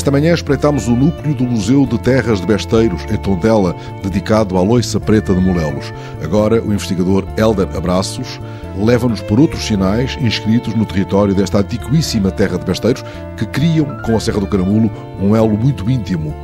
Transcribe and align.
Esta 0.00 0.10
manhã 0.10 0.32
espreitámos 0.32 0.88
o 0.88 0.96
núcleo 0.96 1.34
do 1.34 1.44
Museu 1.44 1.84
de 1.84 1.98
Terras 1.98 2.40
de 2.40 2.46
Besteiros, 2.46 3.04
em 3.12 3.18
Tondela, 3.18 3.76
dedicado 4.02 4.56
à 4.56 4.62
loiça 4.62 4.98
preta 4.98 5.34
de 5.34 5.40
Molelos. 5.42 5.92
Agora, 6.24 6.58
o 6.62 6.72
investigador 6.72 7.26
Helder 7.36 7.68
Abraços 7.76 8.40
leva-nos 8.78 9.20
por 9.20 9.38
outros 9.38 9.62
sinais 9.62 10.16
inscritos 10.22 10.74
no 10.74 10.86
território 10.86 11.34
desta 11.34 11.58
antiquíssima 11.58 12.30
terra 12.30 12.56
de 12.56 12.64
Besteiros, 12.64 13.04
que 13.36 13.44
criam, 13.44 14.00
com 14.06 14.16
a 14.16 14.20
Serra 14.20 14.40
do 14.40 14.46
Caramulo, 14.46 14.90
um 15.20 15.36
elo 15.36 15.54
muito 15.58 15.90
íntimo. 15.90 16.34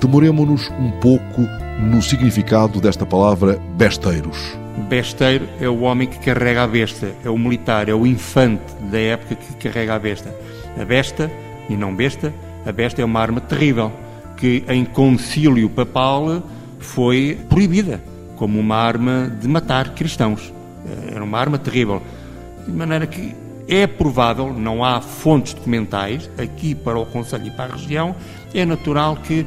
Demoremos-nos 0.00 0.70
um 0.70 0.90
pouco 0.92 1.42
no 1.82 2.00
significado 2.00 2.80
desta 2.80 3.04
palavra 3.04 3.60
besteiros. 3.76 4.56
Besteiro 4.88 5.46
é 5.60 5.68
o 5.68 5.80
homem 5.80 6.08
que 6.08 6.18
carrega 6.20 6.62
a 6.62 6.66
besta, 6.66 7.12
é 7.22 7.28
o 7.28 7.36
militar, 7.36 7.86
é 7.86 7.94
o 7.94 8.06
infante 8.06 8.64
da 8.90 8.98
época 8.98 9.34
que 9.34 9.68
carrega 9.68 9.94
a 9.94 9.98
besta. 9.98 10.34
A 10.80 10.86
besta, 10.86 11.30
e 11.68 11.76
não 11.76 11.94
besta, 11.94 12.32
a 12.66 12.72
besta 12.72 13.02
é 13.02 13.04
uma 13.04 13.20
arma 13.20 13.40
terrível 13.40 13.92
que 14.36 14.64
em 14.68 14.84
concílio 14.84 15.68
papal 15.68 16.42
foi 16.78 17.38
proibida 17.48 18.02
como 18.36 18.58
uma 18.58 18.76
arma 18.76 19.30
de 19.40 19.46
matar 19.48 19.94
cristãos. 19.94 20.52
Era 21.10 21.22
uma 21.22 21.38
arma 21.38 21.58
terrível. 21.58 22.02
De 22.66 22.72
maneira 22.72 23.06
que 23.06 23.34
é 23.68 23.86
provável, 23.86 24.52
não 24.52 24.84
há 24.84 25.00
fontes 25.00 25.54
documentais 25.54 26.28
aqui 26.36 26.74
para 26.74 26.98
o 26.98 27.06
Conselho 27.06 27.46
e 27.46 27.50
para 27.50 27.72
a 27.72 27.76
região, 27.76 28.14
é 28.52 28.64
natural 28.64 29.16
que 29.16 29.46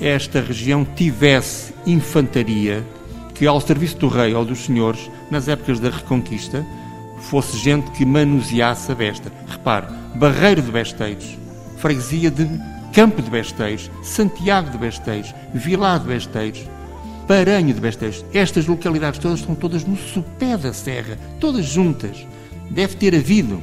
esta 0.00 0.40
região 0.40 0.84
tivesse 0.84 1.74
infantaria 1.86 2.84
que, 3.34 3.46
ao 3.46 3.60
serviço 3.60 3.96
do 3.98 4.08
rei 4.08 4.34
ou 4.34 4.44
dos 4.44 4.64
senhores, 4.64 5.10
nas 5.30 5.48
épocas 5.48 5.80
da 5.80 5.90
Reconquista, 5.90 6.64
fosse 7.20 7.56
gente 7.58 7.90
que 7.92 8.04
manuseasse 8.04 8.90
a 8.92 8.94
besta. 8.94 9.32
Repare, 9.48 9.86
Barreiro 10.14 10.62
de 10.62 10.70
Besteiros, 10.70 11.36
freguesia 11.78 12.30
de 12.30 12.48
Campo 12.92 13.22
de 13.22 13.30
Besteiros, 13.30 13.90
Santiago 14.02 14.70
de 14.70 14.78
Besteiros, 14.78 15.34
Vilar 15.54 16.00
de 16.00 16.08
Besteiros, 16.08 16.64
Paranho 17.26 17.72
de 17.72 17.80
Besteiros. 17.80 18.24
Estas 18.32 18.66
localidades 18.66 19.18
todas 19.18 19.40
estão 19.40 19.54
todas 19.54 19.84
no 19.84 19.96
sopé 19.96 20.56
da 20.56 20.72
serra, 20.72 21.18
todas 21.38 21.64
juntas. 21.66 22.26
Deve 22.70 22.96
ter 22.96 23.14
havido, 23.14 23.62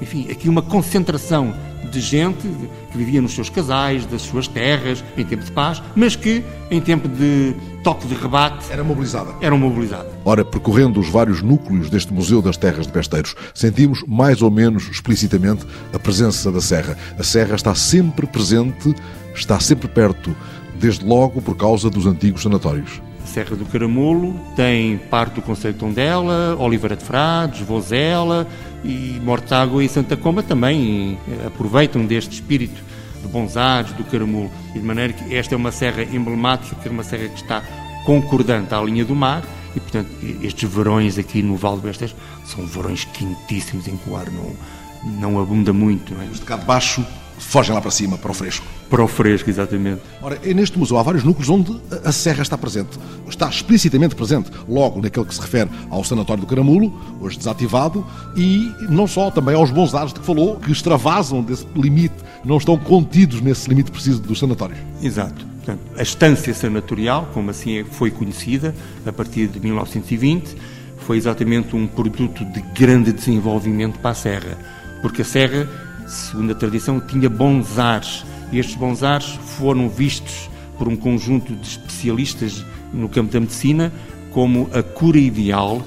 enfim, 0.00 0.30
aqui 0.30 0.48
uma 0.48 0.62
concentração 0.62 1.54
de 1.90 2.00
gente 2.00 2.46
que 2.90 2.98
vivia 2.98 3.20
nos 3.20 3.34
seus 3.34 3.48
casais, 3.48 4.04
das 4.06 4.22
suas 4.22 4.46
terras, 4.48 5.04
em 5.16 5.24
tempo 5.24 5.44
de 5.44 5.52
paz, 5.52 5.82
mas 5.94 6.16
que, 6.16 6.44
em 6.70 6.80
tempo 6.80 7.08
de 7.08 7.54
toque 7.82 8.06
de 8.06 8.14
rebate... 8.14 8.70
Era 8.70 8.82
mobilizada. 8.82 9.34
Eram 9.40 9.58
mobilizada. 9.58 10.10
Ora, 10.24 10.44
percorrendo 10.44 10.98
os 10.98 11.08
vários 11.08 11.42
núcleos 11.42 11.88
deste 11.88 12.12
Museu 12.12 12.42
das 12.42 12.56
Terras 12.56 12.86
de 12.86 12.92
Besteiros, 12.92 13.34
sentimos 13.54 14.02
mais 14.06 14.42
ou 14.42 14.50
menos 14.50 14.88
explicitamente 14.88 15.64
a 15.92 15.98
presença 15.98 16.50
da 16.50 16.60
Serra. 16.60 16.96
A 17.18 17.22
Serra 17.22 17.54
está 17.54 17.74
sempre 17.74 18.26
presente, 18.26 18.94
está 19.34 19.60
sempre 19.60 19.88
perto, 19.88 20.34
desde 20.74 21.04
logo 21.04 21.40
por 21.40 21.56
causa 21.56 21.88
dos 21.88 22.06
antigos 22.06 22.42
sanatórios. 22.42 23.00
Serra 23.26 23.56
do 23.56 23.66
Caramulo, 23.66 24.34
tem 24.54 24.96
parte 24.96 25.34
do 25.34 25.42
Conselho 25.42 25.74
de 25.74 25.80
Tondela, 25.80 26.56
Oliveira 26.58 26.96
de 26.96 27.04
Frades, 27.04 27.60
Vozela 27.60 28.46
e 28.84 29.20
Mortágua 29.22 29.82
e 29.82 29.88
Santa 29.88 30.16
Comba 30.16 30.42
também 30.42 31.18
aproveitam 31.46 32.04
deste 32.04 32.34
espírito 32.34 32.82
de 33.22 33.28
bons 33.28 33.56
ares 33.56 33.92
do 33.92 34.04
Caramulo. 34.04 34.50
E 34.74 34.78
de 34.78 34.84
maneira 34.84 35.12
que 35.12 35.34
esta 35.34 35.54
é 35.54 35.56
uma 35.56 35.72
serra 35.72 36.02
emblemática, 36.02 36.76
que 36.76 36.88
é 36.88 36.90
uma 36.90 37.02
serra 37.02 37.28
que 37.28 37.40
está 37.40 37.62
concordante 38.04 38.74
à 38.74 38.80
linha 38.80 39.04
do 39.04 39.14
mar 39.14 39.42
e, 39.76 39.80
portanto, 39.80 40.08
estes 40.42 40.72
verões 40.72 41.18
aqui 41.18 41.42
no 41.42 41.54
Val 41.54 41.76
de 41.76 41.82
Bestas 41.82 42.16
são 42.46 42.64
verões 42.66 43.04
quentíssimos 43.04 43.86
em 43.86 43.96
que 43.96 44.08
o 44.08 44.16
ar 44.16 44.30
não, 44.30 44.56
não 45.20 45.40
abunda 45.40 45.72
muito. 45.72 46.14
Não 46.14 46.22
é? 46.22 46.26
De 46.26 46.40
cá 46.40 46.56
baixo 46.56 47.04
fogem 47.38 47.74
lá 47.74 47.80
para 47.80 47.90
cima, 47.90 48.16
para 48.18 48.30
o 48.30 48.34
fresco. 48.34 48.66
Para 48.88 49.02
o 49.02 49.08
fresco, 49.08 49.50
exatamente. 49.50 50.00
Ora, 50.22 50.38
neste 50.54 50.78
museu 50.78 50.98
há 50.98 51.02
vários 51.02 51.24
núcleos 51.24 51.48
onde 51.48 51.80
a 52.04 52.12
serra 52.12 52.42
está 52.42 52.56
presente. 52.56 52.98
Está 53.28 53.48
explicitamente 53.48 54.14
presente, 54.14 54.50
logo 54.68 55.00
naquele 55.00 55.26
que 55.26 55.34
se 55.34 55.40
refere 55.40 55.70
ao 55.90 56.04
Sanatório 56.04 56.42
do 56.42 56.46
Caramulo, 56.46 56.92
hoje 57.20 57.38
desativado, 57.38 58.06
e 58.36 58.72
não 58.88 59.06
só, 59.06 59.30
também 59.30 59.54
aos 59.54 59.70
bons 59.70 59.94
ares 59.94 60.12
de 60.12 60.20
que 60.20 60.26
falou, 60.26 60.56
que 60.56 60.70
extravasam 60.70 61.42
desse 61.42 61.66
limite, 61.74 62.14
não 62.44 62.58
estão 62.58 62.76
contidos 62.78 63.40
nesse 63.40 63.68
limite 63.68 63.90
preciso 63.90 64.20
dos 64.20 64.38
sanatórios. 64.38 64.78
Exato. 65.02 65.46
Portanto, 65.56 65.80
a 65.96 66.02
estância 66.02 66.54
sanatorial, 66.54 67.28
como 67.34 67.50
assim 67.50 67.84
foi 67.84 68.10
conhecida, 68.10 68.74
a 69.04 69.12
partir 69.12 69.48
de 69.48 69.58
1920, 69.58 70.56
foi 70.98 71.16
exatamente 71.16 71.74
um 71.74 71.86
produto 71.86 72.44
de 72.44 72.60
grande 72.74 73.12
desenvolvimento 73.12 73.98
para 73.98 74.10
a 74.10 74.14
Serra, 74.14 74.58
porque 75.02 75.22
a 75.22 75.24
Serra 75.24 75.85
segundo 76.06 76.52
a 76.52 76.54
tradição, 76.54 77.00
tinha 77.00 77.28
bons 77.28 77.78
ares. 77.78 78.24
E 78.52 78.58
estes 78.58 78.76
bons 78.76 79.02
ares 79.02 79.26
foram 79.58 79.88
vistos 79.88 80.48
por 80.78 80.88
um 80.88 80.96
conjunto 80.96 81.54
de 81.54 81.66
especialistas 81.66 82.64
no 82.92 83.08
campo 83.08 83.32
da 83.32 83.40
medicina 83.40 83.92
como 84.30 84.68
a 84.72 84.82
cura 84.82 85.18
ideal 85.18 85.82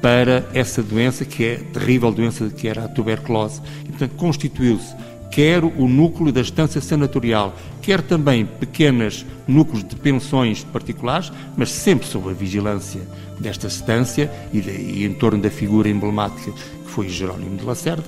para 0.00 0.46
essa 0.52 0.82
doença, 0.82 1.24
que 1.24 1.44
é 1.44 1.54
a 1.54 1.72
terrível 1.72 2.12
doença 2.12 2.48
que 2.50 2.68
era 2.68 2.84
a 2.84 2.88
tuberculose. 2.88 3.62
E, 3.84 3.88
portanto, 3.88 4.14
constituiu-se 4.16 4.94
quer 5.34 5.64
o 5.64 5.88
núcleo 5.88 6.30
da 6.30 6.40
estância 6.40 6.80
sanatorial, 6.80 7.56
quer 7.82 8.00
também 8.00 8.46
pequenos 8.46 9.26
núcleos 9.48 9.82
de 9.82 9.96
pensões 9.96 10.62
particulares, 10.62 11.32
mas 11.56 11.72
sempre 11.72 12.06
sob 12.06 12.30
a 12.30 12.32
vigilância 12.32 13.00
desta 13.40 13.66
estância 13.66 14.30
e, 14.52 14.60
de, 14.60 14.70
e 14.70 15.04
em 15.04 15.12
torno 15.12 15.42
da 15.42 15.50
figura 15.50 15.88
emblemática 15.88 16.52
que 16.52 16.88
foi 16.90 17.08
Jerónimo 17.08 17.56
de 17.56 17.64
Lacerda, 17.64 18.04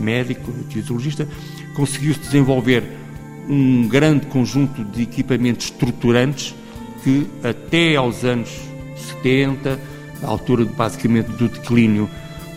médico, 0.00 0.52
fisiologista, 0.68 1.26
conseguiu-se 1.74 2.20
desenvolver 2.20 2.84
um 3.48 3.88
grande 3.88 4.26
conjunto 4.26 4.84
de 4.84 5.02
equipamentos 5.02 5.66
estruturantes 5.66 6.54
que 7.02 7.26
até 7.42 7.96
aos 7.96 8.24
anos 8.24 8.50
70, 8.96 9.78
à 10.22 10.26
altura 10.26 10.64
basicamente 10.64 11.30
do 11.32 11.48
declínio 11.48 12.08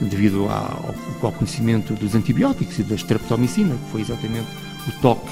devido 0.02 0.50
ao, 0.50 0.94
ao 1.22 1.32
conhecimento 1.32 1.94
dos 1.94 2.14
antibióticos 2.16 2.78
e 2.80 2.84
da 2.84 2.96
streptomicina, 2.96 3.76
que 3.76 3.92
foi 3.92 4.02
exatamente 4.02 4.48
o 4.88 5.02
toque 5.02 5.32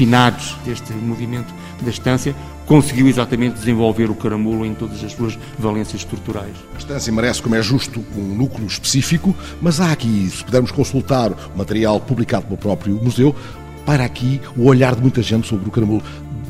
finados 0.00 0.56
deste 0.64 0.94
movimento 0.94 1.52
da 1.82 1.90
estância, 1.90 2.34
conseguiu 2.64 3.06
exatamente 3.06 3.58
desenvolver 3.58 4.08
o 4.08 4.14
caramulo 4.14 4.64
em 4.64 4.72
todas 4.72 5.04
as 5.04 5.12
suas 5.12 5.38
valências 5.58 6.00
estruturais. 6.00 6.56
A 6.74 6.78
estância 6.78 7.12
merece, 7.12 7.42
como 7.42 7.54
é 7.54 7.60
justo, 7.60 8.02
um 8.16 8.34
núcleo 8.34 8.66
específico, 8.66 9.36
mas 9.60 9.78
há 9.78 9.92
aqui, 9.92 10.30
se 10.30 10.42
pudermos 10.42 10.70
consultar 10.70 11.32
o 11.32 11.58
material 11.58 12.00
publicado 12.00 12.46
pelo 12.46 12.56
próprio 12.56 12.94
museu, 12.94 13.36
para 13.84 14.02
aqui 14.02 14.40
o 14.56 14.64
olhar 14.68 14.94
de 14.94 15.02
muita 15.02 15.20
gente 15.20 15.46
sobre 15.46 15.68
o 15.68 15.70
caramulo 15.70 16.02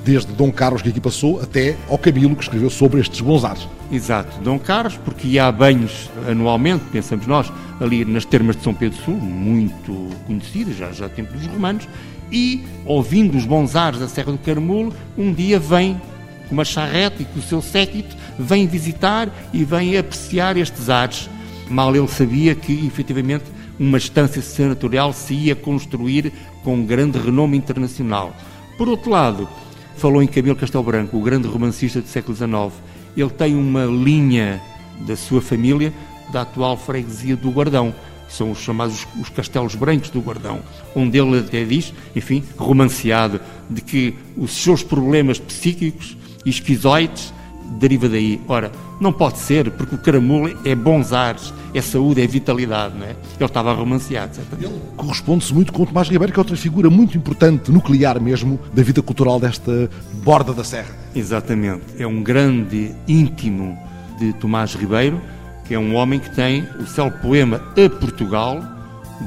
desde 0.05 0.32
Dom 0.32 0.53
Carlos 0.53 0.81
que 0.81 0.91
aqui 0.91 1.00
passou 1.00 1.43
até 1.43 1.77
ao 1.88 1.99
Camilo 1.99 2.37
que 2.37 2.44
escreveu 2.44 2.71
sobre 2.71 3.00
estes 3.00 3.21
bons 3.21 3.44
ares. 3.44 3.67
Exato, 3.91 4.41
Dom 4.43 4.61
Carlos, 4.61 4.97
porque 5.05 5.41
há 5.41 5.50
banhos 5.50 6.09
anualmente, 6.28 6.84
pensamos 6.93 7.27
nós, 7.27 7.53
ali 7.80 8.04
nas 8.04 8.24
termas 8.24 8.56
de 8.56 8.62
São 8.62 8.74
Pedro 8.74 8.98
Sul, 9.02 9.16
muito 9.16 10.08
conhecidas, 10.26 10.76
já, 10.76 10.92
já 10.92 11.08
tempo 11.08 11.32
dos 11.32 11.46
romanos, 11.46 11.88
e, 12.30 12.62
ouvindo 12.84 13.36
os 13.36 13.44
bons 13.44 13.74
ares 13.74 13.98
da 13.98 14.06
Serra 14.06 14.32
do 14.32 14.38
Caramulo, 14.38 14.94
um 15.16 15.32
dia 15.32 15.58
vem 15.58 16.00
com 16.48 16.54
uma 16.54 16.64
charrete 16.64 17.22
e 17.22 17.24
com 17.24 17.38
o 17.38 17.42
seu 17.42 17.62
séquito, 17.62 18.14
vem 18.38 18.66
visitar 18.66 19.28
e 19.52 19.64
vem 19.64 19.96
apreciar 19.96 20.56
estes 20.56 20.88
ares. 20.88 21.28
Mal 21.69 21.94
ele 21.96 22.08
sabia 22.08 22.54
que, 22.54 22.86
efetivamente, 22.86 23.44
uma 23.78 23.96
estância 23.96 24.42
senatorial 24.42 25.12
se 25.12 25.32
ia 25.32 25.56
construir 25.56 26.32
com 26.62 26.84
grande 26.84 27.19
renome 27.19 27.56
internacional. 27.56 28.37
Por 28.76 28.88
outro 28.88 29.10
lado, 29.10 29.49
falou 29.96 30.22
em 30.22 30.26
Camilo 30.26 30.56
Castelo 30.56 30.84
Branco, 30.84 31.16
o 31.16 31.22
grande 31.22 31.49
romancista 31.49 32.00
do 32.00 32.08
século 32.08 32.37
XIX. 32.37 32.72
Ele 33.16 33.31
tem 33.31 33.55
uma 33.55 33.84
linha 33.87 34.60
da 35.06 35.16
sua 35.16 35.40
família 35.40 35.93
da 36.32 36.43
atual 36.43 36.77
freguesia 36.77 37.37
do 37.37 37.50
Guardão 37.50 37.94
são 38.31 38.53
os 38.53 38.59
chamados 38.59 39.06
os 39.21 39.29
castelos 39.29 39.75
brancos 39.75 40.11
do 40.11 40.21
Guardão, 40.21 40.61
onde 40.94 41.19
ele 41.19 41.41
até 41.41 41.65
diz, 41.65 41.93
enfim, 42.15 42.44
romanceado, 42.56 43.41
de 43.69 43.81
que 43.81 44.15
os 44.37 44.53
seus 44.53 44.82
problemas 44.82 45.38
psíquicos 45.38 46.17
e 46.44 46.50
esquizoides 46.50 47.35
deriva 47.79 48.09
daí. 48.09 48.41
Ora, 48.49 48.71
não 49.00 49.12
pode 49.12 49.38
ser, 49.38 49.71
porque 49.73 49.94
o 49.94 49.99
caramulo 49.99 50.56
é 50.65 50.75
bons 50.75 51.12
ares, 51.12 51.53
é 51.75 51.81
saúde, 51.81 52.21
é 52.21 52.27
vitalidade, 52.27 52.97
não 52.97 53.06
é? 53.06 53.11
Ele 53.11 53.44
estava 53.44 53.73
romanceado, 53.73 54.35
certamente. 54.35 54.71
Ele 54.71 54.81
corresponde-se 54.97 55.55
muito 55.55 55.73
com 55.73 55.82
o 55.82 55.87
Tomás 55.87 56.09
Ribeiro, 56.09 56.32
que 56.32 56.38
é 56.38 56.43
outra 56.43 56.56
figura 56.56 56.91
muito 56.91 57.17
importante, 57.17 57.71
nuclear 57.71 58.21
mesmo, 58.21 58.59
da 58.73 58.82
vida 58.82 59.03
cultural 59.03 59.38
desta 59.38 59.88
borda 60.23 60.53
da 60.53 60.65
serra. 60.65 60.94
Exatamente. 61.15 61.82
É 61.99 62.06
um 62.06 62.23
grande 62.23 62.94
íntimo 63.06 63.79
de 64.19 64.32
Tomás 64.35 64.75
Ribeiro, 64.75 65.21
que 65.70 65.75
é 65.75 65.78
um 65.78 65.94
homem 65.94 66.19
que 66.19 66.28
tem 66.34 66.67
o 66.81 66.84
célebre 66.84 67.20
poema 67.20 67.62
A 67.76 67.88
Portugal, 67.88 68.61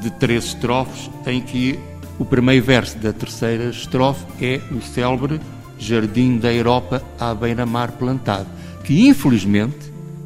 de 0.01 0.11
três 0.11 0.47
estrofes, 0.47 1.09
em 1.25 1.39
que 1.39 1.79
o 2.19 2.25
primeiro 2.25 2.65
verso 2.65 2.97
da 2.97 3.13
terceira 3.13 3.69
estrofe 3.69 4.25
é 4.41 4.59
o 4.69 4.81
célebre 4.81 5.39
Jardim 5.79 6.37
da 6.37 6.51
Europa 6.53 7.01
à 7.17 7.33
beira-mar 7.33 7.93
plantado, 7.93 8.49
que 8.83 9.07
infelizmente, 9.07 9.77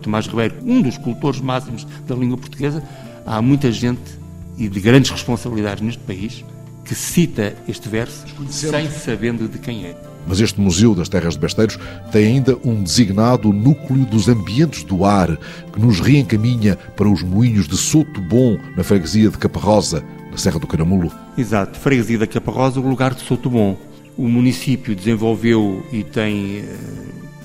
Tomás 0.02 0.26
Ribeiro, 0.26 0.56
um 0.66 0.82
dos 0.82 0.98
cultores 0.98 1.40
máximos 1.40 1.86
da 2.08 2.16
língua 2.16 2.40
portuguesa, 2.40 2.82
há 3.24 3.40
muita 3.40 3.72
gente 3.72 4.18
e 4.58 4.68
de 4.68 4.80
grandes 4.80 5.12
responsabilidades 5.12 5.84
neste 5.84 6.02
país 6.02 6.44
que 6.84 6.96
cita 6.96 7.56
este 7.68 7.88
verso 7.88 8.26
sem 8.50 8.90
sabendo 8.90 9.48
de 9.48 9.60
quem 9.60 9.86
é. 9.86 9.96
Mas 10.28 10.42
este 10.42 10.60
Museu 10.60 10.94
das 10.94 11.08
Terras 11.08 11.36
de 11.36 11.40
Besteiros 11.40 11.80
tem 12.12 12.28
ainda 12.28 12.58
um 12.64 12.84
designado 12.84 13.54
núcleo 13.54 14.06
dos 14.06 14.28
ambientes 14.28 14.84
do 14.84 15.06
ar, 15.06 15.38
que 15.72 15.80
nos 15.80 16.00
reencaminha 16.00 16.78
para 16.96 17.08
os 17.08 17.24
moinhos 17.24 17.68
de 17.68 17.78
Soto 17.78 18.20
Bom, 18.22 18.58
na 18.76 18.84
freguesia 18.84 19.30
de 19.30 19.38
Caparrosa, 19.38 20.04
na 20.30 20.38
Serra 20.38 20.60
do 20.60 20.68
Caramulo. 20.68 21.12
Exato, 21.38 21.80
freguesia 21.80 22.20
da 22.20 22.28
Caparrosa, 22.28 22.80
o 22.80 22.88
lugar 22.88 23.14
de 23.14 23.22
Soto 23.22 23.50
Bom. 23.50 23.78
O 24.18 24.28
município 24.28 24.96
desenvolveu 24.96 25.86
e 25.92 26.04
tem 26.04 26.64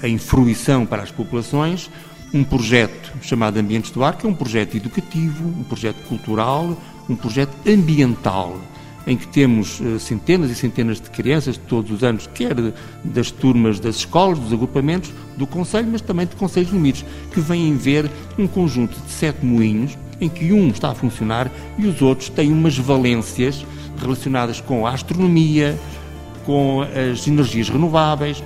eh, 0.02 0.08
em 0.08 0.18
fruição 0.18 0.84
para 0.86 1.02
as 1.02 1.10
populações 1.10 1.90
um 2.34 2.42
projeto 2.42 3.12
chamado 3.20 3.58
Ambientes 3.58 3.90
do 3.90 4.02
Ar, 4.02 4.16
que 4.16 4.26
é 4.26 4.28
um 4.28 4.34
projeto 4.34 4.74
educativo, 4.74 5.46
um 5.46 5.62
projeto 5.64 6.02
cultural, 6.08 6.76
um 7.08 7.14
projeto 7.14 7.52
ambiental 7.68 8.58
em 9.06 9.16
que 9.16 9.26
temos 9.26 9.80
uh, 9.80 9.98
centenas 9.98 10.50
e 10.50 10.54
centenas 10.54 11.00
de 11.00 11.10
crianças 11.10 11.56
todos 11.56 11.90
os 11.90 12.04
anos, 12.04 12.28
quer 12.32 12.54
das 13.04 13.30
turmas 13.30 13.80
das 13.80 13.96
escolas, 13.96 14.38
dos 14.38 14.52
agrupamentos, 14.52 15.12
do 15.36 15.46
Conselho, 15.46 15.88
mas 15.90 16.00
também 16.00 16.26
de 16.26 16.36
Conselhos 16.36 16.72
Unidos, 16.72 17.04
que 17.32 17.40
vêm 17.40 17.76
ver 17.76 18.10
um 18.38 18.46
conjunto 18.46 18.98
de 19.00 19.10
sete 19.10 19.44
moinhos, 19.44 19.96
em 20.20 20.28
que 20.28 20.52
um 20.52 20.68
está 20.68 20.90
a 20.90 20.94
funcionar 20.94 21.50
e 21.76 21.86
os 21.86 22.00
outros 22.00 22.28
têm 22.28 22.52
umas 22.52 22.78
valências 22.78 23.66
relacionadas 23.98 24.60
com 24.60 24.86
a 24.86 24.92
astronomia, 24.92 25.78
com 26.44 26.82
as 26.82 27.26
energias 27.26 27.68
renováveis 27.68 28.42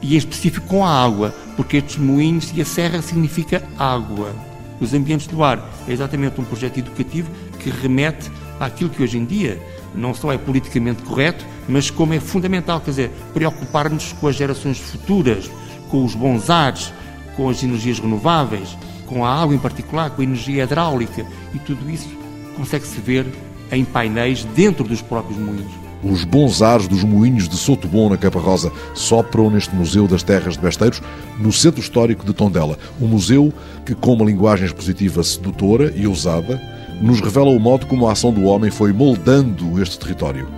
e 0.00 0.14
em 0.14 0.18
específico 0.18 0.66
com 0.66 0.84
a 0.84 1.04
água, 1.04 1.34
porque 1.56 1.78
estes 1.78 1.96
moinhos 1.96 2.52
e 2.54 2.60
a 2.60 2.64
serra 2.64 3.02
significa 3.02 3.62
água. 3.78 4.34
Os 4.80 4.92
ambientes 4.92 5.26
do 5.26 5.42
ar 5.42 5.68
é 5.88 5.92
exatamente 5.92 6.40
um 6.40 6.44
projeto 6.44 6.78
educativo 6.78 7.30
que 7.58 7.70
remete 7.70 8.30
àquilo 8.60 8.90
que 8.90 9.02
hoje 9.02 9.18
em 9.18 9.24
dia 9.24 9.60
não 9.96 10.14
só 10.14 10.32
é 10.32 10.38
politicamente 10.38 11.02
correto, 11.02 11.44
mas 11.68 11.90
como 11.90 12.12
é 12.12 12.20
fundamental, 12.20 12.80
quer 12.80 12.90
dizer, 12.90 13.10
preocupar-nos 13.32 14.12
com 14.12 14.28
as 14.28 14.36
gerações 14.36 14.78
futuras, 14.78 15.50
com 15.88 16.04
os 16.04 16.14
bons 16.14 16.50
ares, 16.50 16.92
com 17.36 17.48
as 17.48 17.62
energias 17.62 17.98
renováveis, 17.98 18.76
com 19.06 19.24
a 19.24 19.42
água 19.42 19.54
em 19.54 19.58
particular, 19.58 20.10
com 20.10 20.20
a 20.20 20.24
energia 20.24 20.64
hidráulica 20.64 21.24
e 21.54 21.58
tudo 21.58 21.88
isso 21.90 22.08
consegue-se 22.56 23.00
ver 23.00 23.26
em 23.70 23.84
painéis 23.84 24.44
dentro 24.44 24.84
dos 24.84 25.02
próprios 25.02 25.38
moinhos. 25.38 25.86
Os 26.02 26.24
bons 26.24 26.62
ares 26.62 26.86
dos 26.86 27.02
moinhos 27.02 27.48
de 27.48 27.56
Soto 27.56 27.88
Bom, 27.88 28.08
na 28.08 28.16
Capa 28.16 28.38
Rosa, 28.38 28.72
sopram 28.94 29.50
neste 29.50 29.74
Museu 29.74 30.06
das 30.06 30.22
Terras 30.22 30.54
de 30.54 30.60
Besteiros, 30.60 31.02
no 31.38 31.52
Centro 31.52 31.80
Histórico 31.80 32.24
de 32.24 32.32
Tondela. 32.32 32.78
Um 33.00 33.08
museu 33.08 33.52
que, 33.84 33.94
com 33.94 34.12
uma 34.12 34.24
linguagem 34.24 34.66
expositiva 34.66 35.22
sedutora 35.22 35.92
e 35.96 36.06
ousada, 36.06 36.60
nos 37.00 37.20
revela 37.20 37.50
o 37.50 37.60
modo 37.60 37.86
como 37.86 38.06
a 38.06 38.12
ação 38.12 38.32
do 38.32 38.44
homem 38.44 38.70
foi 38.70 38.92
moldando 38.92 39.80
este 39.82 39.98
território. 39.98 40.48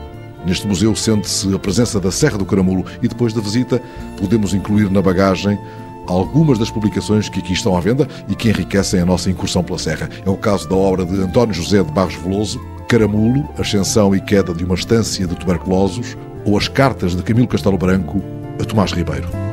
Neste 0.46 0.66
museu 0.66 0.94
sente-se 0.94 1.52
a 1.54 1.58
presença 1.58 2.00
da 2.00 2.10
Serra 2.10 2.38
do 2.38 2.44
Caramulo 2.44 2.84
e 3.02 3.08
depois 3.08 3.32
da 3.32 3.40
visita 3.40 3.82
podemos 4.18 4.54
incluir 4.54 4.90
na 4.90 5.02
bagagem 5.02 5.58
algumas 6.06 6.58
das 6.58 6.70
publicações 6.70 7.28
que 7.28 7.40
aqui 7.40 7.52
estão 7.52 7.76
à 7.76 7.80
venda 7.80 8.08
e 8.28 8.34
que 8.34 8.48
enriquecem 8.48 9.00
a 9.00 9.06
nossa 9.06 9.30
incursão 9.30 9.62
pela 9.62 9.78
Serra. 9.78 10.08
É 10.24 10.30
o 10.30 10.36
caso 10.36 10.68
da 10.68 10.76
obra 10.76 11.04
de 11.04 11.20
António 11.20 11.54
José 11.54 11.82
de 11.82 11.92
Barros 11.92 12.14
Veloso, 12.14 12.60
Caramulo, 12.88 13.46
Ascensão 13.58 14.14
e 14.14 14.20
Queda 14.20 14.54
de 14.54 14.64
uma 14.64 14.74
Estância 14.74 15.26
de 15.26 15.34
Tuberculosos, 15.36 16.16
ou 16.46 16.56
as 16.56 16.68
cartas 16.68 17.14
de 17.14 17.22
Camilo 17.22 17.48
Castelo 17.48 17.76
Branco 17.76 18.22
a 18.60 18.64
Tomás 18.64 18.92
Ribeiro. 18.92 19.47